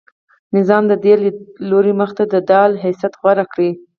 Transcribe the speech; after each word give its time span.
نظام 0.57 0.83
د 0.87 0.93
دې 1.03 1.13
لیدلوري 1.23 1.93
مخې 1.99 2.13
ته 2.19 2.25
د 2.33 2.35
ډال 2.49 2.71
حیثیت 2.83 3.13
غوره 3.21 3.45
کړی. 3.51 3.69